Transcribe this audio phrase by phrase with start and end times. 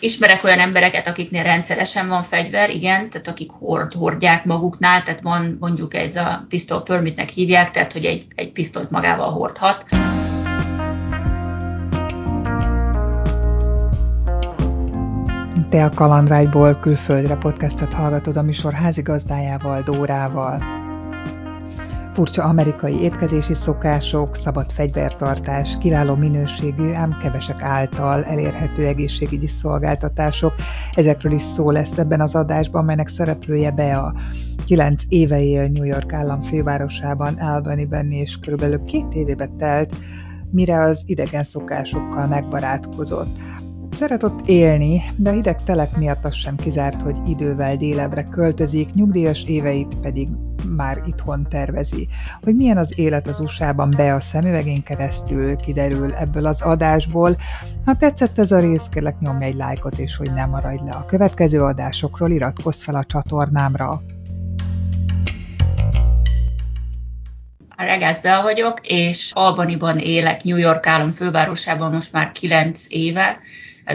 [0.00, 5.56] Ismerek olyan embereket, akiknél rendszeresen van fegyver, igen, tehát akik hord, hordják maguknál, tehát van
[5.60, 9.84] mondjuk ez a pistol permitnek hívják, tehát hogy egy, egy pisztolyt magával hordhat.
[15.68, 20.62] Te a Kalandrágyból külföldre podcastet hallgatod a műsor házigazdájával, Dórával
[22.16, 30.54] furcsa amerikai étkezési szokások, szabad fegyvertartás, kiváló minőségű, ám kevesek által elérhető egészségügyi szolgáltatások.
[30.94, 34.14] Ezekről is szó lesz ebben az adásban, melynek szereplője be a
[34.66, 39.94] 9 éve él New York állam fővárosában, Albany-ben, és körülbelül két évébe telt,
[40.50, 43.38] mire az idegen szokásokkal megbarátkozott.
[43.96, 48.94] Szeret ott élni, de a hideg telek miatt az sem kizárt, hogy idővel délebre költözik,
[48.94, 50.28] nyugdíjas éveit pedig
[50.76, 52.08] már itthon tervezi.
[52.42, 57.36] Hogy milyen az élet az USA-ban be a szemüvegén keresztül, kiderül ebből az adásból.
[57.84, 61.04] Ha tetszett ez a rész, kérlek nyomj egy lájkot, és hogy nem maradj le a
[61.04, 64.02] következő adásokról, iratkozz fel a csatornámra.
[67.76, 73.38] Regász Bea vagyok, és Albaniban élek, New York állam fővárosában most már 9 éve.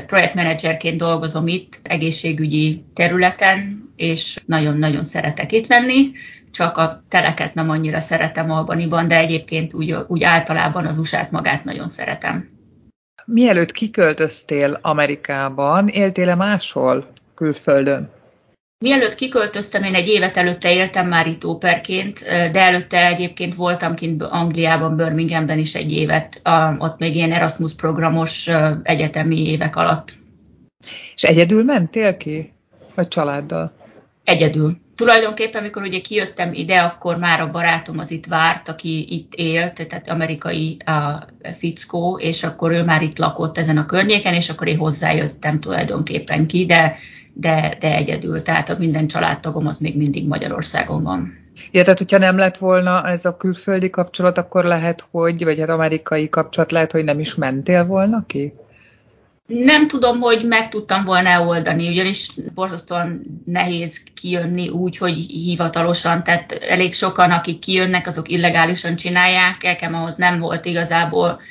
[0.06, 6.12] Projektmenedzserként dolgozom itt, egészségügyi területen, és nagyon-nagyon szeretek itt lenni
[6.52, 11.64] csak a teleket nem annyira szeretem Albaniban, de egyébként úgy, úgy általában az usa magát
[11.64, 12.50] nagyon szeretem.
[13.26, 18.10] Mielőtt kiköltöztél Amerikában, éltél-e máshol külföldön?
[18.82, 24.24] Mielőtt kiköltöztem, én egy évet előtte éltem már itt óperként, de előtte egyébként voltam kint
[24.24, 26.42] Angliában, Birminghamben is egy évet,
[26.78, 28.50] ott még ilyen Erasmus programos
[28.84, 30.14] egyetemi évek alatt.
[31.16, 32.54] És egyedül mentél ki?
[32.96, 33.74] Vagy családdal?
[34.24, 39.34] Egyedül tulajdonképpen, amikor ugye kijöttem ide, akkor már a barátom az itt várt, aki itt
[39.34, 41.26] élt, tehát amerikai a
[41.58, 46.48] fickó, és akkor ő már itt lakott ezen a környéken, és akkor én hozzájöttem tulajdonképpen
[46.48, 46.96] ki, de,
[47.34, 51.40] de, de egyedül, tehát a minden családtagom az még mindig Magyarországon van.
[51.72, 55.70] Ja, tehát hogyha nem lett volna ez a külföldi kapcsolat, akkor lehet, hogy, vagy hát
[55.70, 58.54] amerikai kapcsolat lehet, hogy nem is mentél volna ki?
[59.48, 66.52] Nem tudom, hogy meg tudtam volna oldani, ugyanis borzasztóan nehéz kijönni úgy, hogy hivatalosan, tehát
[66.52, 71.42] elég sokan, akik kijönnek, azok illegálisan csinálják, nekem ahhoz nem volt igazából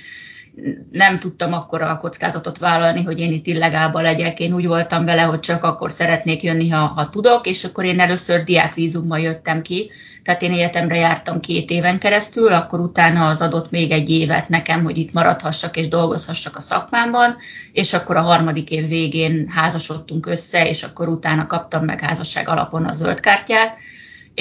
[0.91, 4.41] nem tudtam akkor a kockázatot vállalni, hogy én itt illegálba legyek.
[4.41, 8.01] Én úgy voltam vele, hogy csak akkor szeretnék jönni, ha, ha tudok, és akkor én
[8.01, 9.91] először diákvízummal jöttem ki.
[10.23, 14.83] Tehát én egyetemre jártam két éven keresztül, akkor utána az adott még egy évet nekem,
[14.83, 17.37] hogy itt maradhassak és dolgozhassak a szakmámban,
[17.73, 22.85] és akkor a harmadik év végén házasodtunk össze, és akkor utána kaptam meg házasság alapon
[22.85, 23.77] a zöld kártyát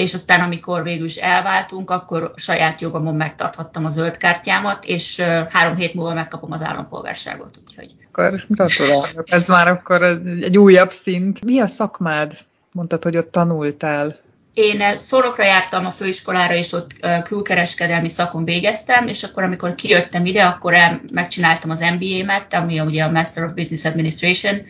[0.00, 5.76] és aztán amikor végül is elváltunk, akkor saját jogomon megtarthattam a zöld kártyámat, és három
[5.76, 7.60] hét múlva megkapom az állampolgárságot.
[7.68, 7.94] Úgyhogy.
[8.12, 11.44] Akkor gratulálok, ez már akkor egy újabb szint.
[11.44, 12.38] Mi a szakmád?
[12.72, 14.18] Mondtad, hogy ott tanultál.
[14.54, 16.90] Én Szolokra jártam a főiskolára, és ott
[17.24, 23.04] külkereskedelmi szakon végeztem, és akkor, amikor kijöttem ide, akkor el, megcsináltam az MBA-met, ami ugye
[23.04, 24.62] a Master of Business Administration,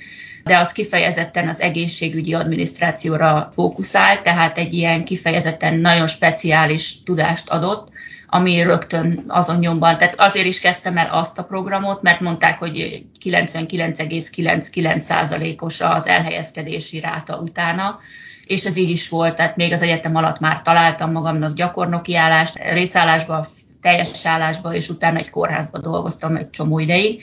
[0.44, 7.88] de az kifejezetten az egészségügyi adminisztrációra fókuszál, tehát egy ilyen kifejezetten nagyon speciális tudást adott,
[8.32, 13.04] ami rögtön azon nyomban, tehát azért is kezdtem el azt a programot, mert mondták, hogy
[13.24, 17.98] 99,99%-os az elhelyezkedési ráta utána,
[18.44, 22.58] és ez így is volt, tehát még az egyetem alatt már találtam magamnak gyakornoki állást,
[22.58, 23.46] részállásba,
[23.80, 27.22] teljes állásba, és utána egy kórházba dolgoztam egy csomó ideig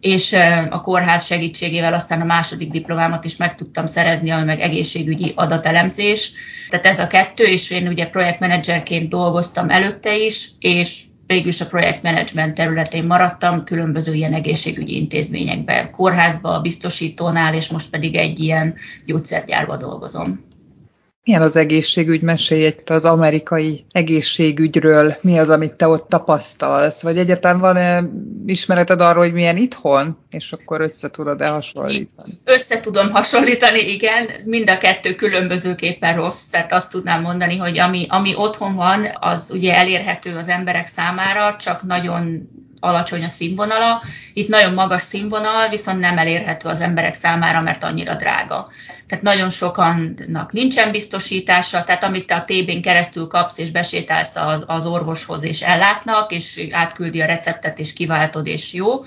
[0.00, 0.36] és
[0.70, 6.32] a kórház segítségével aztán a második diplomámat is meg tudtam szerezni, ami meg egészségügyi adatelemzés.
[6.68, 11.66] Tehát ez a kettő, és én ugye projektmenedzserként dolgoztam előtte is, és végül is a
[11.66, 18.74] projektmenedzsment területén maradtam, különböző ilyen egészségügyi intézményekben, kórházba, biztosítónál, és most pedig egy ilyen
[19.06, 20.49] gyógyszergyárba dolgozom.
[21.30, 22.22] Milyen az egészségügy?
[22.22, 25.16] Mesélj egy az amerikai egészségügyről.
[25.20, 27.02] Mi az, amit te ott tapasztalsz?
[27.02, 28.04] Vagy egyáltalán van-e
[28.46, 30.18] ismereted arról, hogy milyen itthon?
[30.30, 32.40] És akkor össze tudod-e hasonlítani?
[32.44, 34.26] Össze tudom hasonlítani, igen.
[34.44, 36.48] Mind a kettő különbözőképpen rossz.
[36.48, 41.56] Tehát azt tudnám mondani, hogy ami, ami otthon van, az ugye elérhető az emberek számára,
[41.56, 42.48] csak nagyon
[42.80, 44.02] alacsony a színvonala.
[44.32, 48.68] Itt nagyon magas színvonal, viszont nem elérhető az emberek számára, mert annyira drága.
[49.06, 54.36] Tehát nagyon sokannak nincsen biztosítása, tehát amit te a TB-n keresztül kapsz és besétálsz
[54.66, 59.04] az orvoshoz és ellátnak, és átküldi a receptet és kiváltod és jó.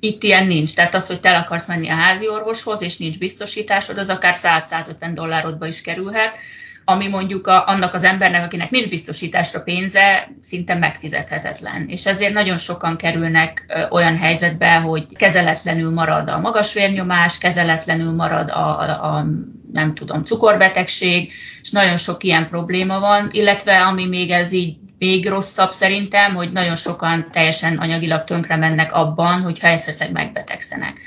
[0.00, 0.74] Itt ilyen nincs.
[0.74, 5.10] Tehát az, hogy te akarsz menni a házi orvoshoz, és nincs biztosításod, az akár 100-150
[5.14, 6.36] dollárodba is kerülhet
[6.84, 11.88] ami mondjuk a, annak az embernek, akinek nincs biztosításra pénze, szinte megfizethetetlen.
[11.88, 18.50] És ezért nagyon sokan kerülnek olyan helyzetbe, hogy kezeletlenül marad a magas vérnyomás, kezeletlenül marad
[18.50, 19.26] a, a, a
[19.72, 21.32] nem tudom, cukorbetegség,
[21.62, 26.52] és nagyon sok ilyen probléma van, illetve ami még ez így még rosszabb szerintem, hogy
[26.52, 31.00] nagyon sokan teljesen anyagilag tönkre mennek abban, hogyha esetleg megbetegszenek.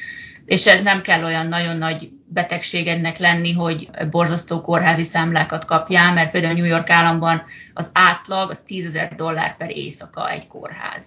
[0.45, 6.31] És ez nem kell olyan nagyon nagy betegségednek lenni, hogy borzasztó kórházi számlákat kapjál, mert
[6.31, 7.43] például New York államban
[7.73, 11.05] az átlag az 10 ezer dollár per éjszaka egy kórház.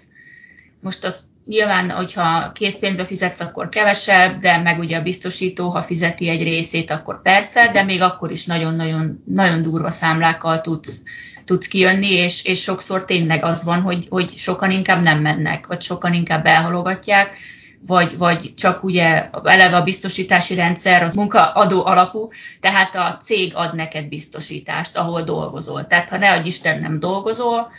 [0.81, 6.29] Most az nyilván, hogyha készpénzbe fizetsz, akkor kevesebb, de meg ugye a biztosító, ha fizeti
[6.29, 11.03] egy részét, akkor persze, de még akkor is nagyon-nagyon nagyon durva számlákkal tudsz
[11.45, 15.81] tudsz kijönni, és, és sokszor tényleg az van, hogy, hogy sokan inkább nem mennek, vagy
[15.81, 17.37] sokan inkább elhalogatják,
[17.87, 22.29] vagy, vagy csak ugye eleve a biztosítási rendszer az munkaadó alapú,
[22.61, 25.87] tehát a cég ad neked biztosítást, ahol dolgozol.
[25.87, 27.73] Tehát ha ne adj Isten nem dolgozol,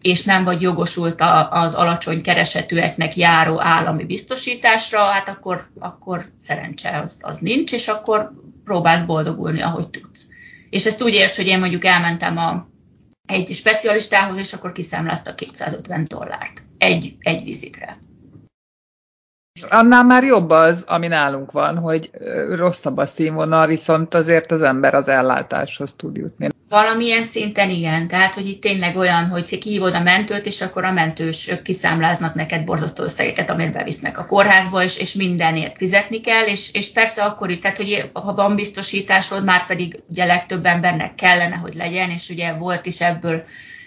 [0.00, 7.20] és nem vagy jogosult az alacsony keresetűeknek járó állami biztosításra, hát akkor, akkor szerencse az,
[7.22, 8.32] az nincs, és akkor
[8.64, 10.28] próbálsz boldogulni, ahogy tudsz.
[10.70, 12.68] És ezt úgy érts, hogy én mondjuk elmentem a
[13.26, 17.98] egy specialistához, és akkor kiszámlázta 250 dollárt egy, egy vizitre.
[19.70, 22.10] Annál már jobb az, ami nálunk van, hogy
[22.50, 26.48] rosszabb a színvonal, viszont azért az ember az ellátáshoz tud jutni.
[26.68, 30.92] Valamilyen szinten igen, tehát hogy itt tényleg olyan, hogy kihívod a mentőt, és akkor a
[30.92, 36.72] mentős kiszámláznak neked borzasztó összegeket, amit bevisznek a kórházba, és, és mindenért fizetni kell, és,
[36.72, 41.56] és persze akkor itt, tehát hogy ha van biztosításod, már pedig ugye legtöbb embernek kellene,
[41.56, 43.44] hogy legyen, és ugye volt is ebből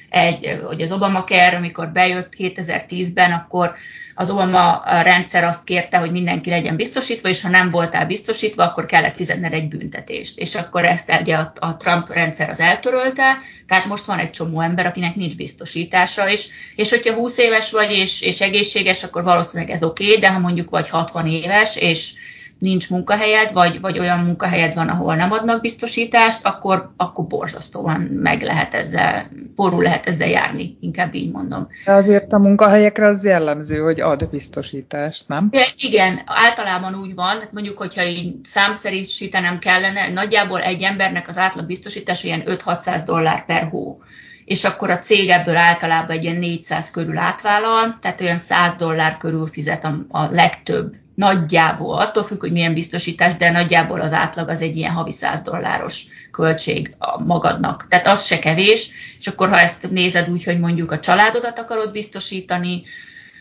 [0.10, 3.76] egy, hogy az Obamacare, amikor bejött 2010-ben, akkor
[4.20, 8.86] az Obama rendszer azt kérte, hogy mindenki legyen biztosítva, és ha nem voltál biztosítva, akkor
[8.86, 10.40] kellett fizetned egy büntetést.
[10.40, 13.38] És akkor ezt ugye a, a Trump rendszer az eltörölte,
[13.68, 17.92] tehát most van egy csomó ember, akinek nincs biztosítása, és, és hogyha 20 éves vagy
[17.92, 22.14] és, és egészséges, akkor valószínűleg ez oké, okay, de ha mondjuk vagy 60 éves, és
[22.60, 28.42] nincs munkahelyed, vagy, vagy olyan munkahelyed van, ahol nem adnak biztosítást, akkor, akkor borzasztóan meg
[28.42, 31.68] lehet ezzel, porul lehet ezzel járni, inkább így mondom.
[31.86, 35.48] De azért a munkahelyekre az jellemző, hogy ad biztosítást, nem?
[35.52, 41.38] De igen, általában úgy van, hát mondjuk, hogyha így számszerűsítenem kellene, nagyjából egy embernek az
[41.38, 44.02] átlag biztosítás ilyen 5-600 dollár per hó
[44.48, 49.18] és akkor a cég ebből általában egy ilyen 400 körül átvállal, tehát olyan 100 dollár
[49.18, 54.50] körül fizet a, a legtöbb, nagyjából, attól függ, hogy milyen biztosítás, de nagyjából az átlag
[54.50, 57.88] az egy ilyen havi 100 dolláros költség a magadnak.
[57.88, 58.90] Tehát az se kevés,
[59.20, 62.84] és akkor ha ezt nézed úgy, hogy mondjuk a családodat akarod biztosítani,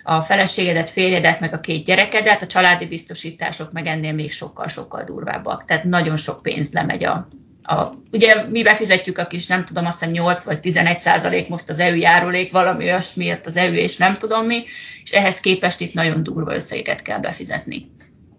[0.02, 5.64] a feleségedet, férjedet, meg a két gyerekedet, a családi biztosítások meg ennél még sokkal-sokkal durvábbak.
[5.64, 7.28] Tehát nagyon sok pénz lemegy a,
[7.66, 11.68] a, ugye mi befizetjük a kis, nem tudom, azt hiszem 8 vagy 11 százalék most
[11.68, 14.64] az EU járulék, valami olyasmiért az EU és nem tudom mi,
[15.02, 17.90] és ehhez képest itt nagyon durva összegeket kell befizetni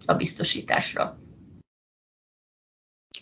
[0.06, 1.18] a biztosításra.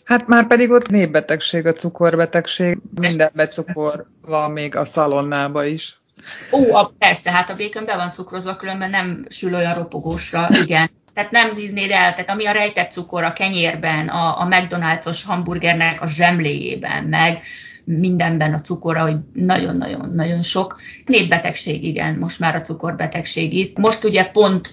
[0.03, 5.99] Hát már pedig ott népbetegség, a cukorbetegség, mindenbe cukor van még a szalonnába is.
[6.51, 10.89] Ó, a, persze, hát a békön be van cukrozva, különben nem sül olyan ropogósra, igen.
[11.17, 16.01] Tehát nem vinnéd el, tehát ami a rejtett cukor a kenyérben, a, a McDonald's-os hamburgernek
[16.01, 17.41] a zsemléjében, meg
[17.85, 20.75] mindenben a cukor, hogy nagyon-nagyon-nagyon sok.
[21.05, 23.77] Népbetegség, igen, most már a cukorbetegség itt.
[23.77, 24.69] Most ugye pont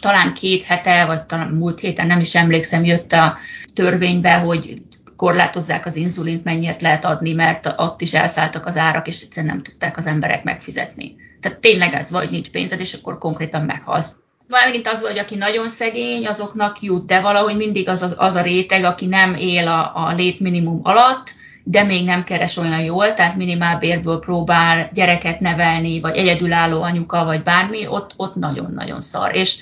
[0.00, 3.36] talán két hete, vagy talán múlt héten, nem is emlékszem, jött a
[3.74, 4.82] törvénybe, hogy
[5.16, 9.62] korlátozzák az inzulint, mennyit lehet adni, mert ott is elszálltak az árak, és egyszerűen nem
[9.62, 11.14] tudták az emberek megfizetni.
[11.40, 14.16] Tehát tényleg ez vagy nincs pénzed, és akkor konkrétan meghalsz
[14.48, 18.42] megint az, hogy aki nagyon szegény, azoknak jut, de valahogy mindig az a, az a
[18.42, 21.34] réteg, aki nem él a, a létminimum alatt,
[21.64, 27.42] de még nem keres olyan jól, tehát bérből próbál gyereket nevelni, vagy egyedülálló anyuka, vagy
[27.42, 29.36] bármi, ott, ott nagyon-nagyon szar.
[29.36, 29.56] És,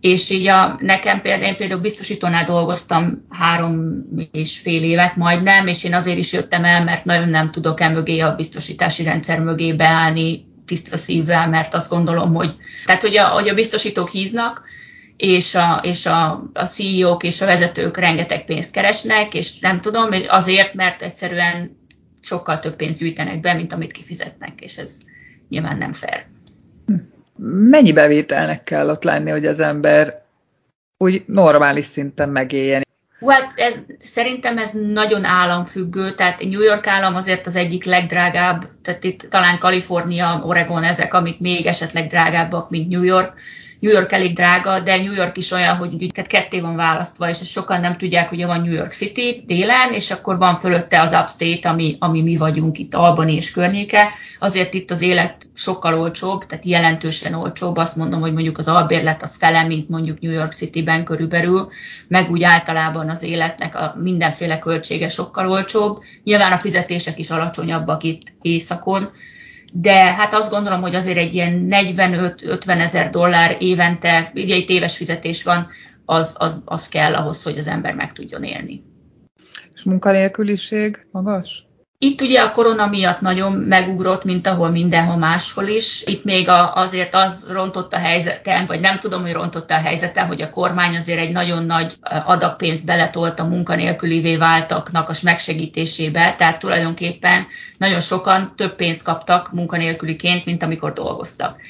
[0.00, 5.84] és így a, nekem például, én például biztosítónál dolgoztam három és fél évet majdnem, és
[5.84, 9.72] én azért is jöttem el, mert nagyon nem tudok e mögé a biztosítási rendszer mögé
[9.72, 14.62] beállni tiszta szívvel, mert azt gondolom, hogy, tehát, hogy a, hogy a biztosítók híznak,
[15.16, 20.08] és, a, és a, a CEO-k és a vezetők rengeteg pénzt keresnek, és nem tudom,
[20.28, 21.76] azért, mert egyszerűen
[22.20, 24.98] sokkal több pénzt gyűjtenek be, mint amit kifizetnek, és ez
[25.48, 26.26] nyilván nem fair.
[27.70, 30.22] Mennyi bevételnek kell ott lenni, hogy az ember
[30.96, 32.86] úgy normális szinten megéljen?
[33.18, 38.64] Hú, hát ez, szerintem ez nagyon államfüggő, tehát New York állam azért az egyik legdrágább,
[38.82, 43.32] tehát itt talán Kalifornia, Oregon ezek, amik még esetleg drágábbak, mint New York,
[43.80, 47.80] New York elég drága, de New York is olyan, hogy ketté van választva, és sokan
[47.80, 51.96] nem tudják, hogy van New York City délen, és akkor van fölötte az Upstate, ami,
[51.98, 54.08] ami mi vagyunk itt, Albany és környéke.
[54.38, 57.76] Azért itt az élet sokkal olcsóbb, tehát jelentősen olcsóbb.
[57.76, 61.68] Azt mondom, hogy mondjuk az albérlet az fele, mint mondjuk New York City-ben körülbelül,
[62.08, 66.02] meg úgy általában az életnek a mindenféle költsége sokkal olcsóbb.
[66.24, 69.10] Nyilván a fizetések is alacsonyabbak itt északon,
[69.72, 74.96] de hát azt gondolom, hogy azért egy ilyen 45-50 ezer dollár évente, ugye itt éves
[74.96, 75.68] fizetés van,
[76.04, 78.82] az, az, az kell ahhoz, hogy az ember meg tudjon élni.
[79.74, 81.67] És munkanélküliség magas?
[82.00, 86.02] Itt ugye a korona miatt nagyon megugrott, mint ahol mindenhol máshol is.
[86.06, 90.26] Itt még a, azért az rontott a helyzeten, vagy nem tudom, hogy rontott a helyzeten,
[90.26, 91.94] hogy a kormány azért egy nagyon nagy
[92.26, 97.46] adagpénzt beletolt a munkanélkülivé váltaknak a megsegítésébe, tehát tulajdonképpen
[97.78, 101.60] nagyon sokan több pénzt kaptak munkanélküliként, mint amikor dolgoztak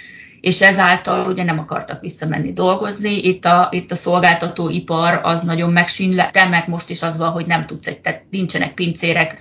[0.41, 3.11] és ezáltal ugye nem akartak visszamenni dolgozni.
[3.11, 7.67] Itt a, itt a szolgáltatóipar az nagyon megsínlette, mert most is az van, hogy nem
[7.67, 9.39] tudsz, tehát nincsenek pincérek,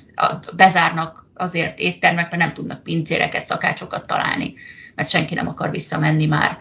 [0.55, 4.53] bezárnak azért éttermek, mert nem tudnak pincéreket, szakácsokat találni,
[4.95, 6.57] mert senki nem akar visszamenni már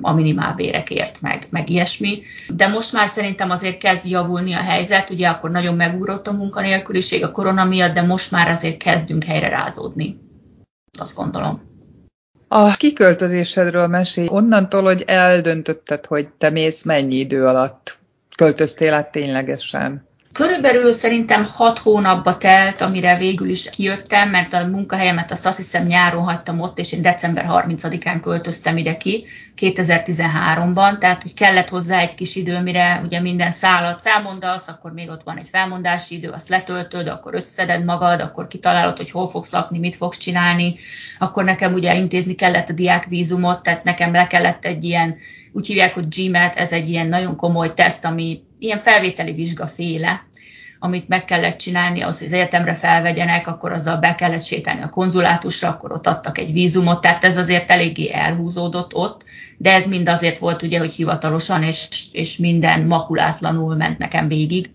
[0.00, 2.22] a minimálbérekért, meg, meg ilyesmi.
[2.48, 7.24] De most már szerintem azért kezd javulni a helyzet, ugye akkor nagyon megúrott a munkanélküliség
[7.24, 10.18] a korona miatt, de most már azért kezdünk helyre rázódni.
[10.98, 11.67] Azt gondolom.
[12.48, 17.98] A kiköltözésedről mesélj, onnantól, hogy eldöntötted, hogy te mész mennyi idő alatt.
[18.36, 20.06] Költöztél át ténylegesen?
[20.32, 25.86] Körülbelül szerintem hat hónapba telt, amire végül is kijöttem, mert a munkahelyemet azt, azt hiszem
[25.86, 29.26] nyáron hagytam ott, és én december 30-án költöztem ide ki,
[29.56, 35.08] 2013-ban, tehát hogy kellett hozzá egy kis idő, mire ugye minden szállat felmondasz, akkor még
[35.08, 39.52] ott van egy felmondási idő, azt letöltöd, akkor összeded magad, akkor kitalálod, hogy hol fogsz
[39.52, 40.78] lakni, mit fogsz csinálni,
[41.18, 45.16] akkor nekem ugye intézni kellett a diákvízumot, tehát nekem le kellett egy ilyen,
[45.52, 50.26] úgy hívják, hogy GMAT, ez egy ilyen nagyon komoly teszt, ami ilyen felvételi vizsgaféle,
[50.78, 54.90] amit meg kellett csinálni, ahhoz, hogy az egyetemre felvegyenek, akkor azzal be kellett sétálni a
[54.90, 59.24] konzulátusra, akkor ott adtak egy vízumot, tehát ez azért eléggé elhúzódott ott,
[59.56, 64.70] de ez mind azért volt ugye, hogy hivatalosan és, és minden makulátlanul ment nekem végig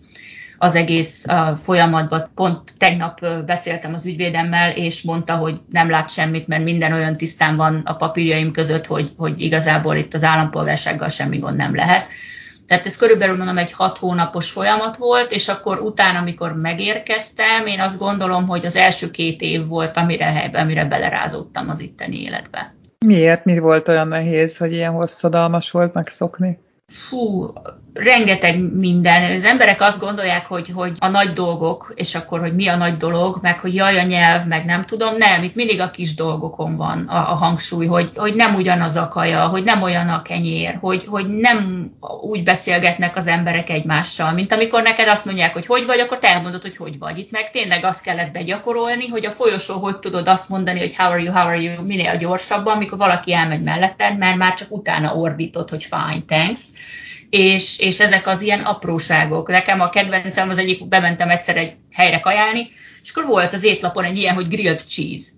[0.64, 2.30] az egész uh, folyamatban.
[2.34, 7.12] Pont tegnap uh, beszéltem az ügyvédemmel, és mondta, hogy nem lát semmit, mert minden olyan
[7.12, 12.06] tisztán van a papírjaim között, hogy, hogy igazából itt az állampolgársággal semmi gond nem lehet.
[12.66, 17.80] Tehát ez körülbelül mondom egy hat hónapos folyamat volt, és akkor utána, amikor megérkeztem, én
[17.80, 22.74] azt gondolom, hogy az első két év volt, amire, amire belerázódtam az itteni életbe.
[23.06, 23.44] Miért?
[23.44, 26.58] Mi volt olyan nehéz, hogy ilyen hosszadalmas volt megszokni?
[26.86, 27.52] Fú,
[27.94, 29.32] rengeteg minden.
[29.32, 32.96] Az emberek azt gondolják, hogy, hogy a nagy dolgok, és akkor, hogy mi a nagy
[32.96, 35.16] dolog, meg hogy jaj a nyelv, meg nem tudom.
[35.16, 39.08] Nem, itt mindig a kis dolgokon van a, a hangsúly, hogy, hogy nem ugyanaz a
[39.08, 44.52] kaja, hogy nem olyan a kenyér, hogy, hogy nem úgy beszélgetnek az emberek egymással, mint
[44.52, 47.18] amikor neked azt mondják, hogy hogy vagy, akkor te elmondod, hogy hogy vagy.
[47.18, 51.10] Itt meg tényleg azt kellett begyakorolni, hogy a folyosó hogy tudod azt mondani, hogy how
[51.10, 55.14] are you, how are you, minél gyorsabban, amikor valaki elmegy melletted, mert már csak utána
[55.14, 56.60] ordítod, hogy fine, thanks
[57.34, 59.48] és, és ezek az ilyen apróságok.
[59.48, 62.70] Nekem a kedvencem az egyik, bementem egyszer egy helyre kajálni,
[63.02, 65.30] és akkor volt az étlapon egy ilyen, hogy grilled cheese.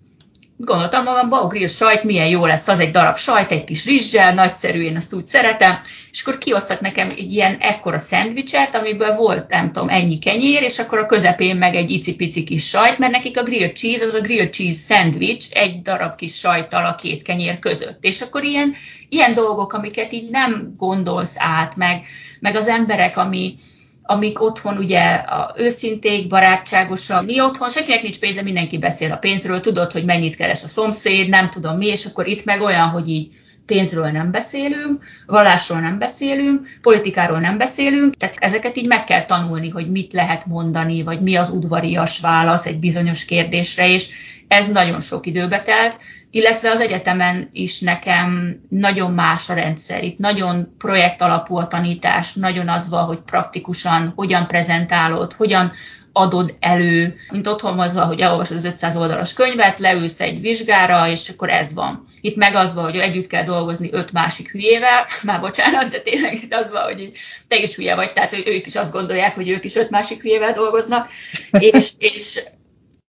[0.56, 4.34] Gondoltam magamban, a grill sajt milyen jó lesz, az egy darab sajt, egy kis rizssel,
[4.34, 5.80] nagyszerű, én azt úgy szeretem,
[6.16, 10.78] és akkor kiosztak nekem egy ilyen ekkora szendvicset, amiből volt, nem tudom, ennyi kenyér, és
[10.78, 14.20] akkor a közepén meg egy icipici kis sajt, mert nekik a grilled cheese, az a
[14.20, 18.04] grilled cheese szendvics egy darab kis sajttal a két kenyér között.
[18.04, 18.74] És akkor ilyen,
[19.08, 22.02] ilyen dolgok, amiket így nem gondolsz át, meg,
[22.40, 23.54] meg az emberek, ami,
[24.02, 27.24] amik otthon ugye a őszinték, barátságosak.
[27.24, 31.28] Mi otthon, senkinek nincs pénze, mindenki beszél a pénzről, tudod, hogy mennyit keres a szomszéd,
[31.28, 33.28] nem tudom mi, és akkor itt meg olyan, hogy így
[33.66, 39.68] pénzről nem beszélünk, vallásról nem beszélünk, politikáról nem beszélünk, tehát ezeket így meg kell tanulni,
[39.68, 44.08] hogy mit lehet mondani, vagy mi az udvarias válasz egy bizonyos kérdésre, és
[44.48, 45.96] ez nagyon sok időbe telt,
[46.30, 50.04] illetve az egyetemen is nekem nagyon más a rendszer.
[50.04, 55.72] Itt nagyon projekt alapú a tanítás, nagyon az van, hogy praktikusan hogyan prezentálod, hogyan
[56.16, 61.08] adod elő, mint otthon az van, hogy elolvasod az 500 oldalas könyvet, leülsz egy vizsgára,
[61.08, 62.04] és akkor ez van.
[62.20, 66.42] Itt meg az van, hogy együtt kell dolgozni öt másik hülyével, már bocsánat, de tényleg
[66.42, 67.12] itt az van, hogy
[67.48, 70.20] te is hülye vagy, tehát hogy ők is azt gondolják, hogy ők is öt másik
[70.20, 71.08] hülyével dolgoznak,
[71.72, 72.42] és, és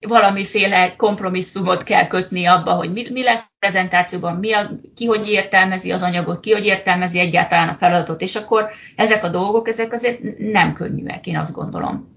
[0.08, 5.30] valamiféle kompromisszumot kell kötni abba, hogy mi, mi lesz a prezentációban, mi a, ki hogy
[5.30, 9.94] értelmezi az anyagot, ki hogy értelmezi egyáltalán a feladatot, és akkor ezek a dolgok, ezek
[9.94, 12.17] azért nem könnyűek, én azt gondolom.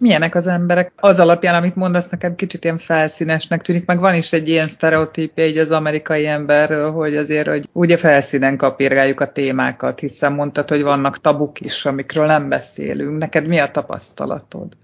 [0.00, 0.92] Milyenek az emberek?
[0.96, 5.46] Az alapján, amit mondasz, nekem kicsit ilyen felszínesnek tűnik, meg van is egy ilyen sztereotípia
[5.46, 10.82] így az amerikai emberről, hogy azért, hogy ugye felszínen kapirgáljuk a témákat, hiszen mondtad, hogy
[10.82, 13.18] vannak tabuk is, amikről nem beszélünk.
[13.18, 14.76] Neked mi a tapasztalatod?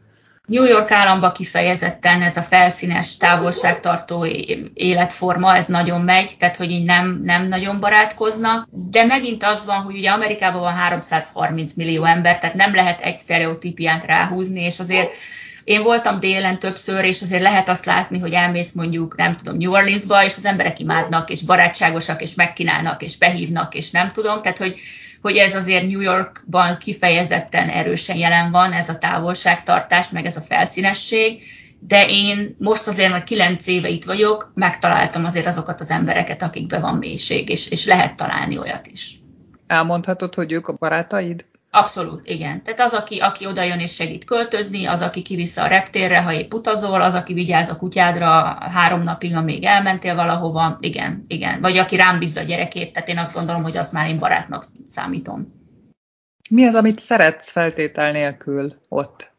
[0.47, 4.27] New York államba kifejezetten ez a felszínes távolságtartó
[4.75, 9.83] életforma, ez nagyon megy, tehát hogy így nem, nem nagyon barátkoznak, de megint az van,
[9.83, 15.11] hogy ugye Amerikában van 330 millió ember, tehát nem lehet egy sztereotípiát ráhúzni, és azért
[15.65, 19.73] én voltam délen többször, és azért lehet azt látni, hogy elmész mondjuk, nem tudom, New
[19.73, 24.59] Orleansba, és az emberek imádnak, és barátságosak, és megkínálnak, és behívnak, és nem tudom, tehát
[24.59, 24.81] hogy
[25.27, 30.41] hogy ez azért New Yorkban kifejezetten erősen jelen van, ez a távolságtartás, meg ez a
[30.41, 31.43] felszínesség,
[31.79, 36.81] de én most azért, hogy kilenc éve itt vagyok, megtaláltam azért azokat az embereket, akikben
[36.81, 39.19] van mélység, és, és lehet találni olyat is.
[39.67, 41.45] Elmondhatod, hogy ők a barátaid?
[41.77, 42.63] Abszolút, igen.
[42.63, 46.33] Tehát az, aki, aki oda jön és segít költözni, az, aki kiviszi a reptérre, ha
[46.33, 51.61] épp utazol, az, aki vigyáz a kutyádra három napig, amíg elmentél valahova, igen, igen.
[51.61, 54.65] Vagy aki rám bízza a gyerekét, tehát én azt gondolom, hogy azt már én barátnak
[54.87, 55.53] számítom.
[56.51, 59.33] Mi az, amit szeretsz feltétel nélkül ott?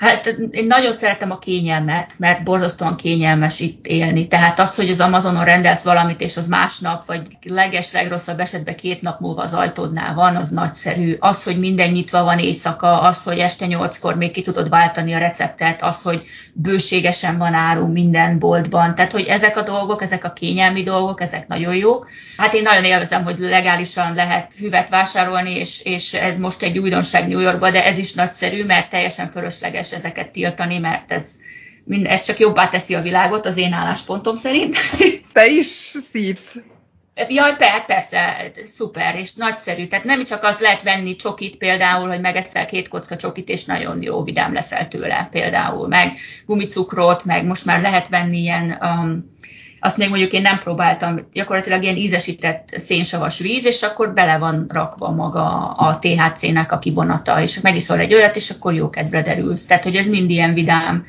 [0.00, 4.28] Hát én nagyon szeretem a kényelmet, mert borzasztóan kényelmes itt élni.
[4.28, 9.00] Tehát az, hogy az Amazonon rendelsz valamit, és az másnap, vagy leges, legrosszabb esetben két
[9.00, 11.10] nap múlva az ajtódnál van, az nagyszerű.
[11.18, 15.18] Az, hogy minden nyitva van éjszaka, az, hogy este nyolckor még ki tudod váltani a
[15.18, 18.94] receptet, az, hogy bőségesen van áru minden boltban.
[18.94, 22.08] Tehát, hogy ezek a dolgok, ezek a kényelmi dolgok, ezek nagyon jók.
[22.36, 27.28] Hát én nagyon élvezem, hogy legálisan lehet füvet vásárolni, és, és ez most egy újdonság
[27.28, 31.38] New Yorkban, de ez is nagyszerű, mert teljesen fölösleges érdemes ezeket tiltani, mert ez,
[32.02, 34.76] ez csak jobbá teszi a világot az én álláspontom szerint.
[35.32, 35.66] Te is
[36.10, 36.56] szívsz.
[37.28, 39.86] Jaj, per, persze, szuper, és nagyszerű.
[39.86, 44.02] Tehát nem csak az lehet venni csokit például, hogy megeszel két kocka csokit, és nagyon
[44.02, 49.29] jó, vidám leszel tőle például, meg gumicukrot, meg most már lehet venni ilyen um,
[49.80, 54.66] azt még mondjuk én nem próbáltam, gyakorlatilag ilyen ízesített szénsavas víz, és akkor bele van
[54.68, 59.66] rakva maga a THC-nek a kivonata, és megiszol egy olyat, és akkor jó kedvre derülsz.
[59.66, 61.04] Tehát, hogy ez mind ilyen vidám,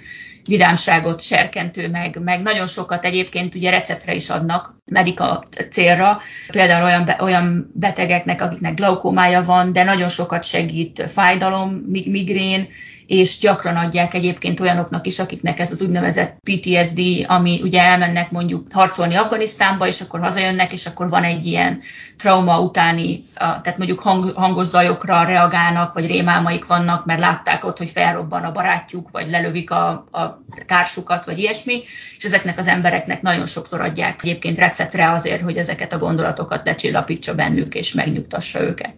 [0.46, 7.10] vidámságot serkentő, meg, meg nagyon sokat egyébként ugye receptre is adnak medika célra, például olyan,
[7.20, 12.68] olyan betegeknek, akiknek glaukómája van, de nagyon sokat segít fájdalom, migrén,
[13.12, 18.68] és gyakran adják egyébként olyanoknak is, akiknek ez az úgynevezett PTSD, ami ugye elmennek mondjuk
[18.72, 21.82] harcolni Afganisztánba, és akkor hazajönnek, és akkor van egy ilyen
[22.18, 27.90] trauma utáni, tehát mondjuk hang, hangos zajokra reagálnak, vagy rémálmaik vannak, mert látták ott, hogy
[27.90, 31.84] felrobban a barátjuk, vagy lelövik a, a társukat, vagy ilyesmi,
[32.18, 37.36] és ezeknek az embereknek nagyon sokszor adják egyébként receptre azért, hogy ezeket a gondolatokat lecsillapítsa
[37.36, 38.94] bennük, és megnyugtassa őket.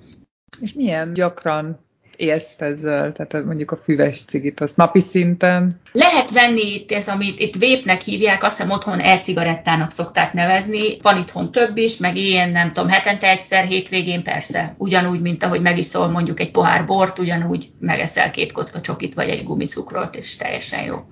[0.61, 1.79] És milyen gyakran
[2.15, 5.79] élsz ezzel, tehát mondjuk a füves cigit, az napi szinten?
[5.91, 11.17] Lehet venni itt ez, amit itt vépnek hívják, azt hiszem otthon e-cigarettának szokták nevezni, van
[11.17, 16.07] itthon több is, meg ilyen nem tudom, hetente egyszer, hétvégén persze, ugyanúgy, mint ahogy megiszol
[16.07, 21.05] mondjuk egy pohár bort, ugyanúgy megeszel két kocka csokit, vagy egy gumicukrot, és teljesen jó.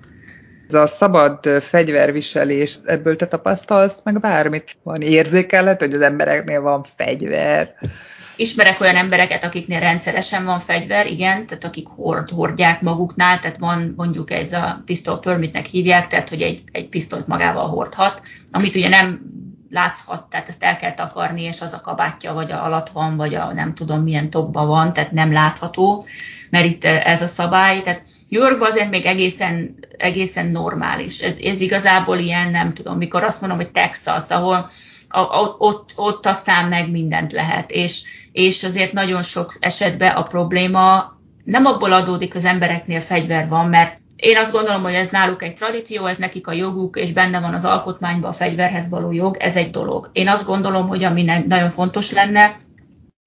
[0.68, 4.76] Ez a szabad fegyverviselés, ebből te tapasztalsz meg bármit?
[4.82, 7.74] Van érzékelhet, hogy az embereknél van fegyver?
[8.36, 13.92] Ismerek olyan embereket, akiknél rendszeresen van fegyver, igen, tehát akik hord, hordják maguknál, tehát van
[13.96, 18.88] mondjuk ez a pistol permitnek hívják, tehát hogy egy, egy pisztolyt magával hordhat, amit ugye
[18.88, 19.20] nem
[19.70, 23.34] látszhat, tehát ezt el kell takarni, és az a kabátja, vagy a alatt van, vagy
[23.34, 26.04] a nem tudom milyen topba van, tehát nem látható,
[26.50, 31.20] mert itt ez a szabály, tehát Yorkban azért még egészen, egészen normális.
[31.20, 34.70] Ez, ez igazából ilyen, nem tudom, mikor azt mondom, hogy Texas, ahol
[35.58, 41.64] ott, ott aztán meg mindent lehet, és, és azért nagyon sok esetben a probléma nem
[41.66, 46.06] abból adódik, az embereknél fegyver van, mert én azt gondolom, hogy ez náluk egy tradíció,
[46.06, 49.70] ez nekik a joguk, és benne van az alkotmányban a fegyverhez való jog, ez egy
[49.70, 50.10] dolog.
[50.12, 52.60] Én azt gondolom, hogy ami nagyon fontos lenne,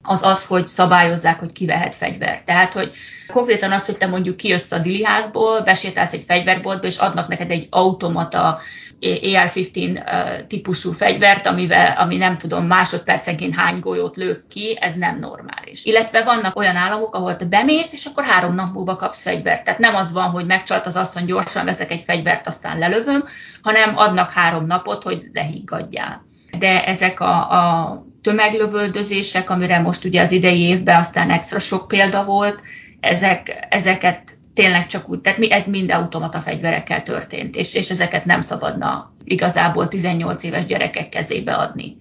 [0.03, 2.45] az az, hogy szabályozzák, hogy ki vehet fegyvert.
[2.45, 2.91] Tehát, hogy
[3.33, 7.67] konkrétan az, hogy te mondjuk kijössz a diliházból, besétálsz egy fegyverboltba, és adnak neked egy
[7.69, 8.59] automata
[9.01, 15.85] AR-15 típusú fegyvert, amivel, ami nem tudom, másodpercenként hány golyót lők ki, ez nem normális.
[15.85, 19.63] Illetve vannak olyan államok, ahol te bemész, és akkor három nap múlva kapsz fegyvert.
[19.63, 23.23] Tehát nem az van, hogy megcsalt az asszony, gyorsan veszek egy fegyvert, aztán lelövöm,
[23.61, 26.21] hanem adnak három napot, hogy lehiggadjál.
[26.57, 32.23] De ezek a, a tömeglövöldözések, amire most ugye az idei évben aztán extra sok példa
[32.23, 32.59] volt,
[32.99, 38.25] ezek, ezeket tényleg csak úgy, tehát mi, ez mind automata fegyverekkel történt, és, és ezeket
[38.25, 41.97] nem szabadna igazából 18 éves gyerekek kezébe adni.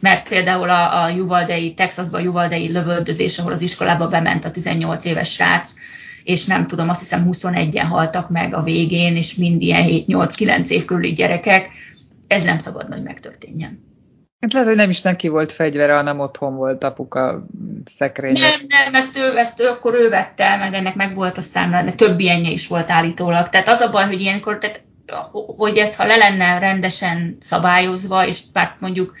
[0.00, 5.32] Mert például a, a Juvaldei, Texasban Juvaldei lövöldözés, ahol az iskolába bement a 18 éves
[5.32, 5.72] srác,
[6.24, 10.84] és nem tudom, azt hiszem 21-en haltak meg a végén, és mind ilyen 7-8-9 év
[10.84, 11.68] körüli gyerekek.
[12.26, 13.89] Ez nem szabad, hogy megtörténjen.
[14.40, 17.46] Hát lehet, hogy nem is neki volt fegyvere, hanem otthon volt apuka
[17.84, 18.32] szekrény.
[18.32, 22.20] Nem, nem, ezt ő, ezt ő, akkor ő vette, meg ennek meg volt aztán, több
[22.20, 23.48] ilyenje is volt állítólag.
[23.48, 24.84] Tehát az a baj, hogy ilyenkor, tehát,
[25.56, 29.14] hogy ez ha le lenne rendesen szabályozva, és bár mondjuk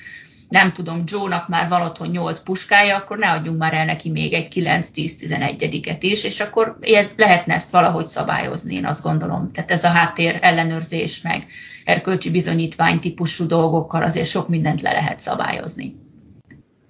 [0.48, 4.32] nem tudom, Joe-nak már van otthon 8 puskája, akkor ne adjunk már el neki még
[4.32, 9.52] egy 9-10-11-et is, és akkor ez, lehetne ezt valahogy szabályozni, én azt gondolom.
[9.52, 11.46] Tehát ez a háttér ellenőrzés, meg
[11.90, 15.96] erkölcsi bizonyítvány típusú dolgokkal azért sok mindent le lehet szabályozni.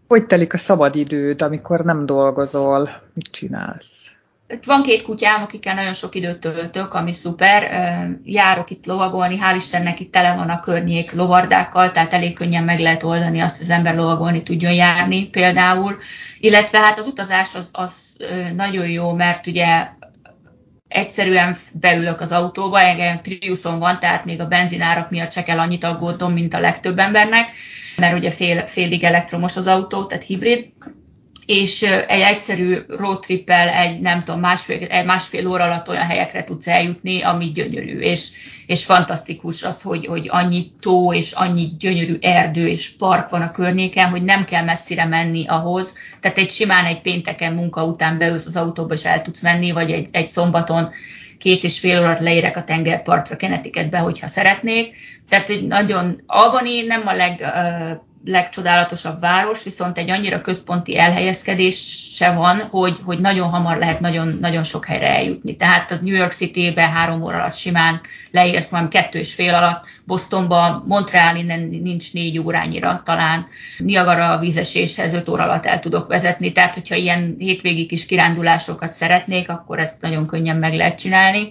[0.09, 2.89] Hogy telik a szabadidőd, amikor nem dolgozol?
[3.15, 4.11] Mit csinálsz?
[4.67, 7.63] Van két kutyám, akikkel nagyon sok időt töltök, ami szuper.
[8.25, 12.79] Járok itt lovagolni, hál' Istennek itt tele van a környék lovardákkal, tehát elég könnyen meg
[12.79, 15.99] lehet oldani azt, hogy az ember lovagolni tudjon járni például.
[16.41, 18.17] Illetve hát az utazás az, az
[18.57, 19.89] nagyon jó, mert ugye
[20.91, 25.85] egyszerűen beülök az autóba, engem Priuson van, tehát még a benzinárak miatt se kell annyit
[25.85, 27.51] aggódnom, mint a legtöbb embernek,
[27.97, 30.67] mert ugye fél, félig elektromos az autó, tehát hibrid,
[31.51, 36.67] és egy egyszerű roadtrippel egy, nem tudom, másfél, egy másfél óra alatt olyan helyekre tudsz
[36.67, 38.29] eljutni, ami gyönyörű, és,
[38.67, 43.51] és fantasztikus az, hogy, hogy annyi tó, és annyi gyönyörű erdő és park van a
[43.51, 48.47] környéken, hogy nem kell messzire menni ahhoz, tehát egy simán egy pénteken munka után beülsz
[48.47, 50.91] az autóba, és el tudsz menni, vagy egy, egy szombaton
[51.39, 54.97] két és fél órát leérek a tengerpartra Kenetiketbe, hogyha szeretnék.
[55.29, 57.43] Tehát, hogy nagyon Albany nem a leg
[58.25, 64.63] legcsodálatosabb város, viszont egy annyira központi elhelyezkedése van, hogy, hogy nagyon hamar lehet nagyon, nagyon
[64.63, 65.57] sok helyre eljutni.
[65.57, 69.87] Tehát az New York City-be három óra alatt simán leérsz, majd kettő és fél alatt,
[70.05, 73.47] Bostonba, Montreal innen nincs négy órányira talán,
[73.79, 79.49] Niagara vízeséshez öt óra alatt el tudok vezetni, tehát hogyha ilyen hétvégi kis kirándulásokat szeretnék,
[79.49, 81.51] akkor ezt nagyon könnyen meg lehet csinálni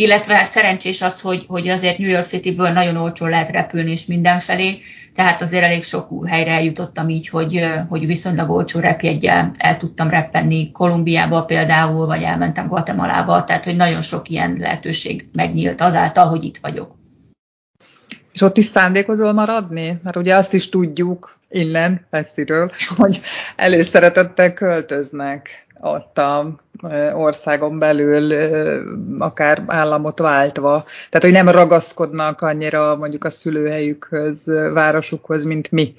[0.00, 4.06] illetve hát szerencsés az, hogy, hogy azért New York City-ből nagyon olcsó lehet repülni is
[4.06, 4.80] mindenfelé,
[5.14, 10.70] tehát azért elég sok helyre eljutottam így, hogy, hogy viszonylag olcsó repjegyel el tudtam reppenni
[10.72, 16.58] Kolumbiába például, vagy elmentem Guatemalába, tehát hogy nagyon sok ilyen lehetőség megnyílt azáltal, hogy itt
[16.58, 16.94] vagyok.
[18.32, 20.00] És ott is szándékozol maradni?
[20.02, 23.20] Mert ugye azt is tudjuk innen, messziről, hogy
[23.56, 26.60] előszeretettel költöznek ott a
[27.12, 28.32] országon belül,
[29.18, 30.84] akár államot váltva.
[31.10, 35.94] Tehát, hogy nem ragaszkodnak annyira mondjuk a szülőhelyükhöz, városukhoz, mint mi.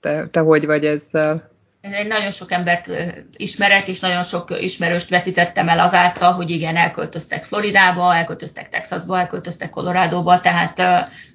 [0.00, 1.49] Te, te hogy vagy ezzel?
[1.82, 2.90] Én nagyon sok embert
[3.36, 9.70] ismerek, és nagyon sok ismerőst veszítettem el azáltal, hogy igen, elköltöztek Floridába, elköltöztek Texasba, elköltöztek
[9.70, 10.76] Coloradoba, tehát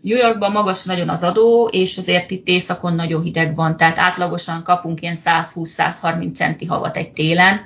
[0.01, 4.63] New Yorkban magas nagyon az adó, és azért itt északon nagyon hideg van, tehát átlagosan
[4.63, 7.61] kapunk ilyen 120-130 centi havat egy télen,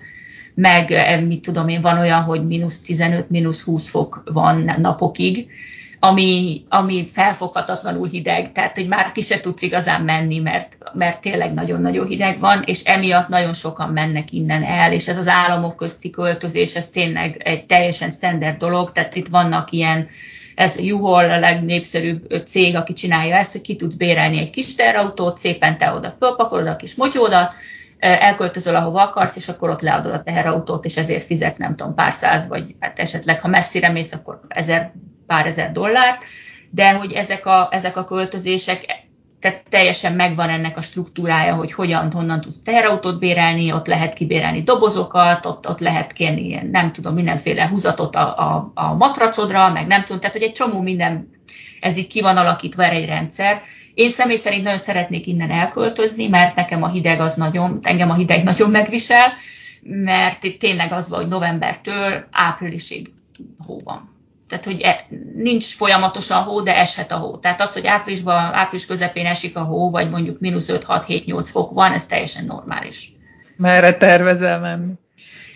[0.53, 0.93] meg
[1.27, 5.49] mit tudom én, van olyan, hogy mínusz 15, mínusz 20 fok van napokig,
[5.99, 11.53] ami, ami felfoghatatlanul hideg, tehát hogy már ki se tudsz igazán menni, mert, mert tényleg
[11.53, 16.09] nagyon-nagyon hideg van, és emiatt nagyon sokan mennek innen el, és ez az államok közti
[16.09, 20.07] költözés, ez tényleg egy teljesen standard dolog, tehát itt vannak ilyen,
[20.55, 25.37] ez Juhol a legnépszerűbb cég, aki csinálja ezt, hogy ki tudsz bérelni egy kis terautót,
[25.37, 27.53] szépen te oda fölpakolod a kis motyódat,
[27.99, 32.11] elköltözöl, ahova akarsz, és akkor ott leadod a teherautót, és ezért fizetsz, nem tudom, pár
[32.11, 34.93] száz, vagy hát esetleg, ha messzire mész, akkor ezer
[35.29, 36.23] pár ezer dollárt,
[36.69, 38.85] de hogy ezek a, ezek a költözések,
[39.39, 44.63] tehát teljesen megvan ennek a struktúrája, hogy hogyan, honnan tudsz teherautót bérelni, ott lehet kibérelni
[44.63, 50.03] dobozokat, ott, ott lehet kérni, nem tudom, mindenféle húzatot a, a, a matracodra, meg nem
[50.03, 51.29] tudom, tehát hogy egy csomó minden,
[51.79, 53.61] ez itt ki van alakítva erre egy rendszer.
[53.93, 58.15] Én személy szerint nagyon szeretnék innen elköltözni, mert nekem a hideg az nagyon, engem a
[58.15, 59.33] hideg nagyon megvisel,
[59.81, 63.11] mert itt tényleg az van, hogy novembertől áprilisig
[63.65, 64.17] hó van
[64.49, 67.37] tehát hogy e, nincs folyamatosan hó, de eshet a hó.
[67.37, 71.93] Tehát az, hogy áprilisban, április közepén esik a hó, vagy mondjuk mínusz 5-6-7-8 fok van,
[71.93, 73.11] ez teljesen normális.
[73.57, 74.93] Merre tervezel menni?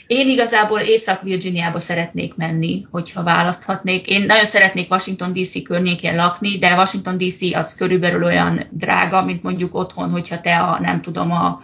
[0.08, 4.08] Én igazából Észak-Virginiába szeretnék menni, hogyha választhatnék.
[4.08, 9.43] Én nagyon szeretnék Washington DC környékén lakni, de Washington DC az körülbelül olyan drága, mint
[9.43, 11.62] mondjuk otthon, hogyha te a, nem tudom, a,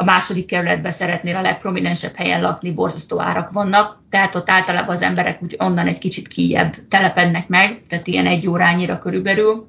[0.00, 5.02] a második kerületben szeretnél a legprominensebb helyen lakni, borzasztó árak vannak, tehát ott általában az
[5.02, 9.68] emberek úgy onnan egy kicsit kijebb telepednek meg, tehát ilyen egy órányira körülbelül,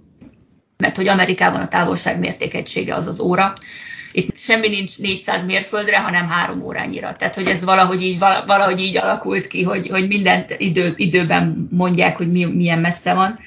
[0.78, 3.54] mert hogy Amerikában a távolság mértékegysége az az óra,
[4.12, 7.14] itt semmi nincs 400 mérföldre, hanem három órányira.
[7.14, 12.18] Tehát, hogy ez valahogy így, valahogy így alakult ki, hogy, hogy mindent idő, időben mondják,
[12.18, 13.40] hogy mi, milyen messze van.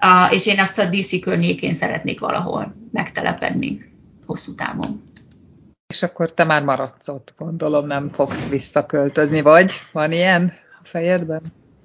[0.00, 3.90] Uh, és én azt a DC környékén szeretnék valahol megtelepedni
[4.26, 5.02] hosszú távon.
[5.92, 10.52] És akkor te már maradsz ott, gondolom, nem fogsz visszaköltözni, vagy van ilyen?
[10.82, 11.42] fejedben?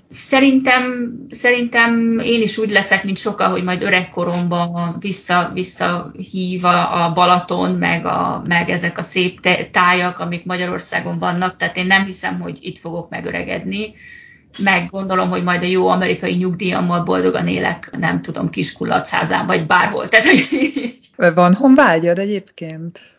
[0.10, 7.14] Szerintem, szerintem én is úgy leszek, mint sokan, hogy majd öregkoromban vissza, visszahív a, a
[7.14, 9.40] Balaton, meg, a, meg ezek a szép
[9.72, 13.94] tájak, amik Magyarországon vannak, tehát én nem hiszem, hogy itt fogok megöregedni.
[14.58, 20.08] Meg gondolom, hogy majd a jó amerikai nyugdíjammal boldogan élek, nem tudom, kiskulacházán, vagy bárhol.
[20.08, 20.48] Tehát, hogy...
[21.34, 23.17] Van honvágyad egyébként?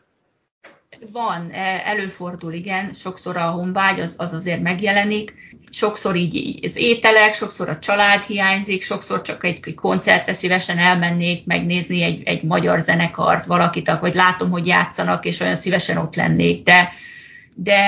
[1.12, 5.34] Van, e, előfordul, igen, sokszor a honvágy az, az azért megjelenik,
[5.70, 11.46] sokszor így az ételek, sokszor a család hiányzik, sokszor csak egy, egy koncertre szívesen elmennék
[11.46, 16.62] megnézni egy, egy magyar zenekart, valakit, vagy látom, hogy játszanak, és olyan szívesen ott lennék,
[16.62, 16.92] de,
[17.56, 17.78] de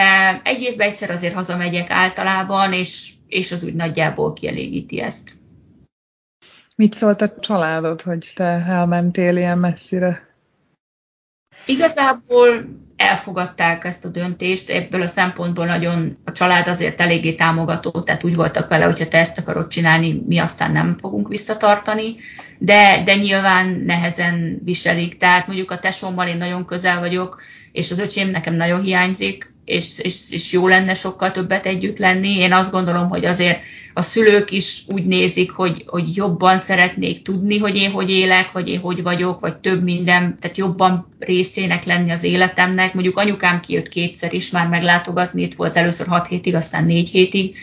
[0.44, 5.31] egy évben egyszer azért hazamegyek általában, és, és az úgy nagyjából kielégíti ezt.
[6.77, 10.29] Mit szólt a családod, hogy te elmentél ilyen messzire?
[11.66, 12.64] Igazából
[13.01, 18.35] elfogadták ezt a döntést, ebből a szempontból nagyon a család azért eléggé támogató, tehát úgy
[18.35, 22.17] voltak vele, hogyha te ezt akarod csinálni, mi aztán nem fogunk visszatartani,
[22.59, 25.17] de, de nyilván nehezen viselik.
[25.17, 29.99] Tehát mondjuk a tesómmal én nagyon közel vagyok, és az öcsém nekem nagyon hiányzik, és,
[29.99, 32.37] és, és jó lenne sokkal többet együtt lenni.
[32.37, 33.61] Én azt gondolom, hogy azért
[33.95, 38.69] a szülők is úgy nézik, hogy, hogy jobban szeretnék tudni, hogy én hogy élek, vagy
[38.69, 42.89] én hogy vagyok, vagy több minden, tehát jobban részének lenni az életemnek.
[42.94, 47.57] Mondjuk anyukám kijött kétszer is már meglátogatni, itt volt először 6 hétig, aztán 4 hétig,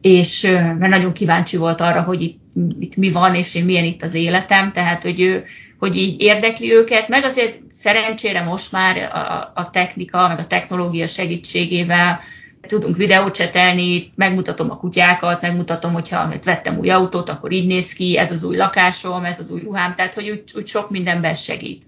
[0.00, 0.42] és
[0.78, 2.40] mert nagyon kíváncsi volt arra, hogy itt,
[2.78, 5.44] itt mi van, és én milyen itt az életem, tehát hogy ő,
[5.78, 11.06] hogy így érdekli őket, meg azért szerencsére most már a, a technika, meg a technológia
[11.06, 12.20] segítségével
[12.60, 18.32] tudunk videócsetelni, megmutatom a kutyákat, megmutatom, hogyha vettem új autót, akkor így néz ki, ez
[18.32, 21.82] az új lakásom, ez az új ruhám, tehát hogy úgy, úgy sok mindenben segít.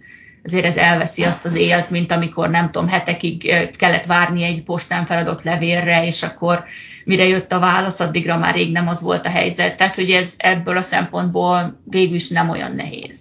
[0.44, 5.06] Azért ez elveszi azt az élt, mint amikor nem tudom, hetekig kellett várni egy postán
[5.06, 6.64] feladott levélre, és akkor
[7.04, 9.76] mire jött a válasz, addigra már rég nem az volt a helyzet.
[9.76, 13.20] Tehát, hogy ez ebből a szempontból végül is nem olyan nehéz.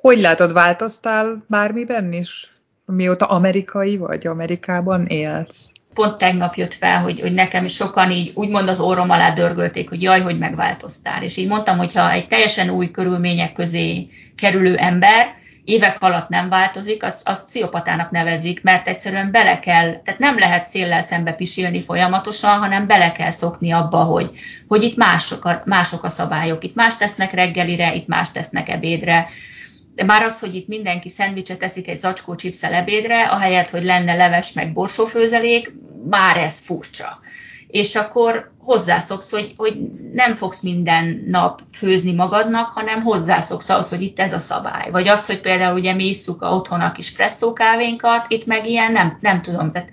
[0.00, 2.54] Hogy látod, változtál bármiben is?
[2.84, 5.66] Mióta amerikai vagy, Amerikában élsz?
[5.94, 9.88] Pont tegnap jött fel, hogy, hogy nekem is sokan így úgymond az orrom alá dörgölték,
[9.88, 11.22] hogy jaj, hogy megváltoztál.
[11.22, 15.34] És így mondtam, hogy ha egy teljesen új körülmények közé kerülő ember
[15.66, 20.66] évek alatt nem változik, azt, azt pszichopatának nevezik, mert egyszerűen bele kell, tehát nem lehet
[20.66, 24.30] széllel szembe pisilni folyamatosan, hanem bele kell szokni abba, hogy,
[24.68, 29.28] hogy itt mások a, mások a szabályok, itt más tesznek reggelire, itt más tesznek ebédre,
[29.94, 34.14] de már az, hogy itt mindenki szendvicset eszik egy zacskó chipszel ebédre, ahelyett, hogy lenne
[34.14, 35.70] leves meg borsófőzelék,
[36.10, 37.20] már ez furcsa.
[37.68, 39.76] És akkor hozzászoksz, hogy, hogy
[40.12, 44.90] nem fogsz minden nap főzni magadnak, hanem hozzászoksz ahhoz, hogy itt ez a szabály.
[44.90, 48.66] Vagy az, hogy például ugye mi isszuk a otthon a kis presszó kávénkat, itt meg
[48.66, 49.90] ilyen nem, nem tudom, tehát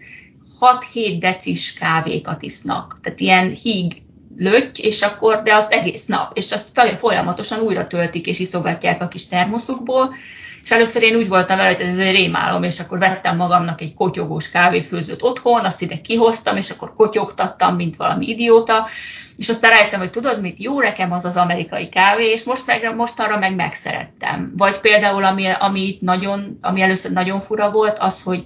[0.60, 3.00] 6-7 decis kávékat isznak.
[3.02, 4.02] Tehát ilyen híg
[4.38, 9.08] löty, és akkor, de az egész nap, és azt folyamatosan újra töltik és iszogatják a
[9.08, 10.16] kis termoszukból,
[10.64, 13.94] és először én úgy voltam vele, hogy ez egy rémálom, és akkor vettem magamnak egy
[13.94, 18.88] kotyogós kávéfőzőt otthon, azt ide kihoztam, és akkor kotyogtattam, mint valami idióta,
[19.38, 22.96] és aztán rájöttem, hogy tudod mit, jó nekem az az amerikai kávé, és most meg,
[22.96, 24.54] mostanra meg megszerettem.
[24.58, 28.46] Vagy például, ami, ami itt nagyon, ami először nagyon fura volt, az, hogy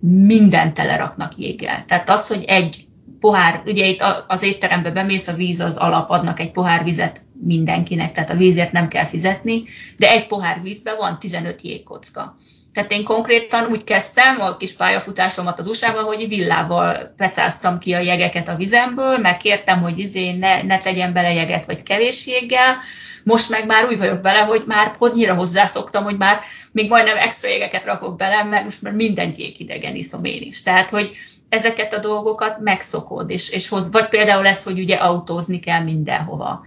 [0.00, 1.84] mindent teleraknak jéggel.
[1.86, 2.85] Tehát az, hogy egy
[3.20, 8.12] pohár, ugye itt az étterembe bemész, a víz az alap, adnak egy pohár vizet mindenkinek,
[8.12, 9.64] tehát a vízért nem kell fizetni,
[9.96, 12.36] de egy pohár vízben van 15 jégkocka.
[12.76, 17.98] Tehát én konkrétan úgy kezdtem a kis pályafutásomat az USA-ban, hogy villával pecáztam ki a
[17.98, 22.76] jegeket a vizemből, meg kértem, hogy izé ne, ne tegyen bele jeget vagy kevés jéggel.
[23.24, 26.40] Most meg már úgy vagyok vele, hogy már annyira hozzászoktam, hogy már
[26.72, 30.62] még majdnem extra jegeket rakok bele, mert most már mindent jéghidegen iszom én is.
[30.62, 31.16] Tehát, hogy
[31.48, 36.66] ezeket a dolgokat megszokod, és, és hoz, vagy például lesz, hogy ugye autózni kell mindenhova.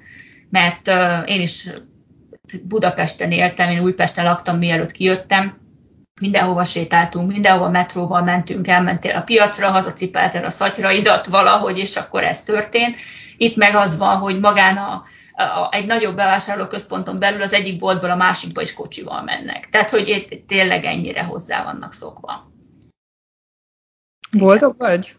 [0.49, 1.69] Mert uh, én is
[2.63, 5.57] Budapesten éltem, én Újpesten laktam, mielőtt kijöttem,
[6.21, 12.43] mindenhova sétáltunk, mindenhova metróval mentünk, elmentél a piacra, hazacipelted a szatyraidat valahogy, és akkor ez
[12.43, 12.95] történt.
[13.37, 15.03] Itt meg az van, hogy magán a,
[15.43, 19.69] a, egy nagyobb bevásárlóközponton belül az egyik boltból a másikba is kocsival mennek.
[19.69, 22.51] Tehát, hogy tényleg ennyire hozzá vannak szokva.
[24.37, 25.15] Boldog vagy?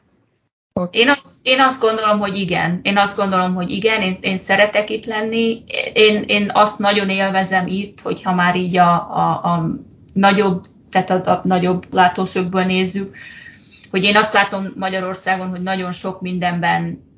[0.91, 2.81] Én azt, én azt gondolom, hogy igen.
[2.83, 5.65] Én azt gondolom, hogy igen, én, én szeretek itt lenni.
[5.93, 9.67] Én, én azt nagyon élvezem itt, hogyha már így a, a, a
[10.13, 13.17] nagyobb, tehát a, a nagyobb látószögből nézzük,
[13.91, 17.09] hogy én azt látom Magyarországon, hogy nagyon sok mindenben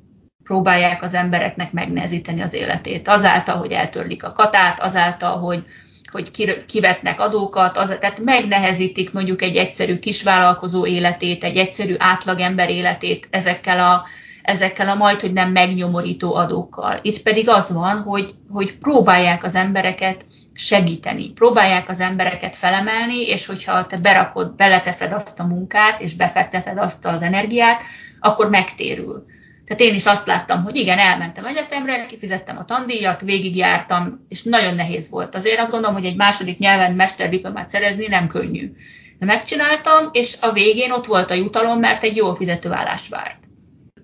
[0.43, 3.07] próbálják az embereknek megnehezíteni az életét.
[3.07, 5.65] Azáltal, hogy eltörlik a katát, azáltal, hogy,
[6.13, 6.31] hogy
[6.65, 13.79] kivetnek adókat, az, tehát megnehezítik mondjuk egy egyszerű kisvállalkozó életét, egy egyszerű átlagember életét ezekkel
[13.79, 14.05] a,
[14.41, 16.99] ezekkel a majd, hogy nem megnyomorító adókkal.
[17.01, 21.31] Itt pedig az van, hogy, hogy próbálják az embereket segíteni.
[21.31, 27.05] Próbálják az embereket felemelni, és hogyha te berakod, beleteszed azt a munkát, és befekteted azt
[27.05, 27.83] az energiát,
[28.19, 29.25] akkor megtérül.
[29.65, 34.75] Tehát én is azt láttam, hogy igen, elmentem egyetemre, kifizettem a tandíjat, végigjártam, és nagyon
[34.75, 35.35] nehéz volt.
[35.35, 38.71] Azért azt gondolom, hogy egy második nyelven mesterdiplomát szerezni nem könnyű.
[39.19, 43.43] De megcsináltam, és a végén ott volt a jutalom, mert egy jól fizető állás várt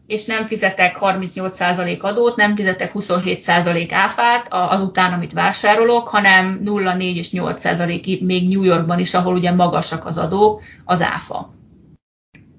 [0.09, 7.29] és nem fizetek 38% adót, nem fizetek 27% áfát azután, amit vásárolok, hanem 0,4 és
[7.33, 11.53] 8% még New Yorkban is, ahol ugye magasak az adók, az áfa.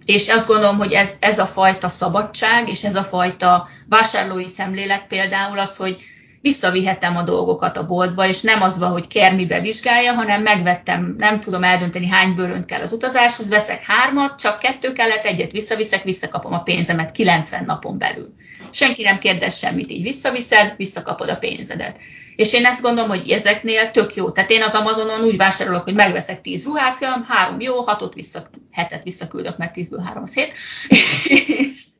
[0.04, 5.06] És azt gondolom, hogy ez, ez a fajta szabadság, és ez a fajta vásárlói szemlélet
[5.06, 5.96] például az, hogy
[6.40, 11.40] visszavihetem a dolgokat a boltba, és nem az van, hogy Kermibe vizsgálja, hanem megvettem, nem
[11.40, 16.52] tudom eldönteni, hány bőrönt kell az utazáshoz, veszek hármat, csak kettő kellett, egyet visszaviszek, visszakapom
[16.52, 18.34] a pénzemet 90 napon belül.
[18.70, 21.98] Senki nem kérdez semmit, így visszaviszed, visszakapod a pénzedet.
[22.36, 24.30] És én ezt gondolom, hogy ezeknél tök jó.
[24.30, 29.02] Tehát én az Amazonon úgy vásárolok, hogy megveszek 10 ruhát, három jó, hatot vissza, hetet
[29.02, 30.54] visszaküldök, mert 10-ből három az hét.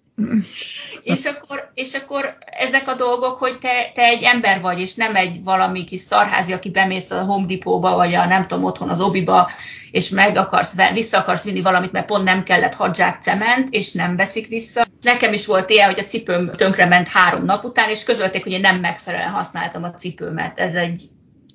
[1.02, 5.16] és, akkor, és akkor ezek a dolgok, hogy te, te egy ember vagy, és nem
[5.16, 9.00] egy valami kis szarházi, aki bemész a Home Depot-ba, vagy a nem tudom, otthon az
[9.00, 9.50] obiba,
[9.90, 14.16] és meg akarsz, vissza akarsz vinni valamit, mert pont nem kellett hadzsák cement, és nem
[14.16, 14.86] veszik vissza.
[15.00, 18.60] Nekem is volt ilyen, hogy a cipőm tönkrement három nap után, és közölték, hogy én
[18.60, 20.58] nem megfelelően használtam a cipőmet.
[20.58, 21.08] Ez egy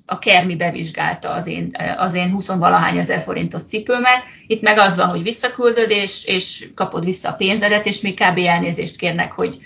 [0.06, 4.22] a Kermi bevizsgálta az én, az én 20-valahány ezer forintos cipőmet.
[4.46, 8.38] Itt meg az van, hogy visszaküldöd, és, és kapod vissza a pénzedet, és még kb.
[8.38, 9.58] elnézést kérnek, hogy,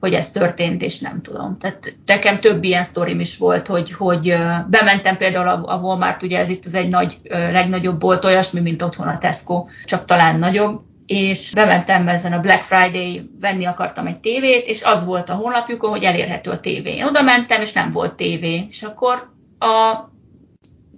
[0.00, 1.56] hogy ez történt, és nem tudom.
[1.56, 6.48] Tehát nekem több ilyen sztorim is volt, hogy, hogy bementem például a, Walmart, ugye ez
[6.48, 11.50] itt az egy nagy, legnagyobb bolt, olyasmi, mint otthon a Tesco, csak talán nagyobb, és
[11.52, 16.04] bementem ezen a Black Friday, venni akartam egy tévét, és az volt a honlapjukon, hogy
[16.04, 16.92] elérhető a tévé.
[16.92, 18.66] Én oda mentem, és nem volt tévé.
[18.70, 20.08] És akkor a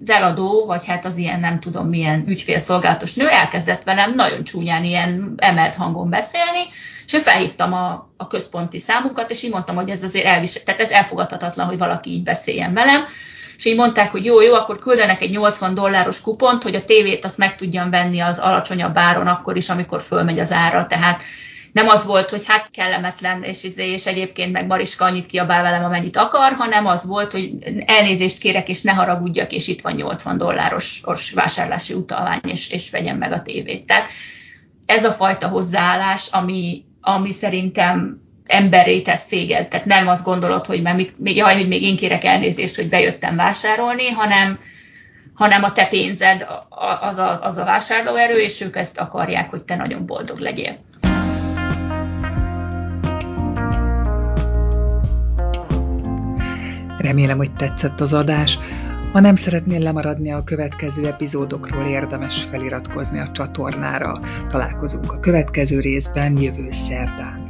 [0.06, 5.34] eladó, vagy hát az ilyen nem tudom milyen ügyfélszolgálatos nő elkezdett velem nagyon csúnyán ilyen
[5.36, 6.60] emelt hangon beszélni,
[7.10, 10.80] és én felhívtam a, a központi számunkat, és így mondtam, hogy ez azért elvisel, tehát
[10.80, 13.04] ez elfogadhatatlan, hogy valaki így beszéljen velem,
[13.56, 17.24] és így mondták, hogy jó, jó, akkor küldenek egy 80 dolláros kupont, hogy a tévét
[17.24, 21.22] azt meg tudjam venni az alacsonyabb áron akkor is, amikor fölmegy az ára, tehát
[21.72, 25.84] nem az volt, hogy hát kellemetlen, és, izé, és egyébként meg Mariska annyit kiabál velem,
[25.84, 27.52] amennyit akar, hanem az volt, hogy
[27.86, 31.02] elnézést kérek, és ne haragudjak, és itt van 80 dolláros
[31.34, 33.86] vásárlási utalvány, és, és vegyem meg a tévét.
[33.86, 34.08] Tehát
[34.86, 39.68] ez a fajta hozzáállás, ami, ami szerintem emberré tesz téged.
[39.68, 43.36] Tehát nem azt gondolod, hogy, már mit, jaj, hogy még én kérek elnézést, hogy bejöttem
[43.36, 44.58] vásárolni, hanem,
[45.34, 46.46] hanem a te pénzed
[47.00, 50.78] az a, az a vásárlóerő, és ők ezt akarják, hogy te nagyon boldog legyél.
[56.98, 58.58] Remélem, hogy tetszett az adás.
[59.12, 64.20] Ha nem szeretnél lemaradni a következő epizódokról, érdemes feliratkozni a csatornára.
[64.48, 67.49] Találkozunk a következő részben jövő szerdán.